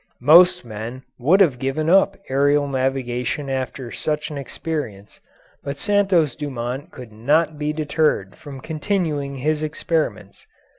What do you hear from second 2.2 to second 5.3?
aerial navigation after such an experience,